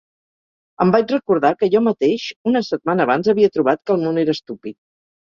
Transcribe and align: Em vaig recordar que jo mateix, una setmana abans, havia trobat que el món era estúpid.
Em 0.85 0.93
vaig 0.95 1.11
recordar 1.15 1.51
que 1.59 1.69
jo 1.75 1.81
mateix, 1.87 2.25
una 2.53 2.63
setmana 2.69 3.05
abans, 3.07 3.29
havia 3.35 3.51
trobat 3.59 3.83
que 3.85 3.95
el 3.97 4.03
món 4.07 4.19
era 4.23 4.35
estúpid. 4.39 4.79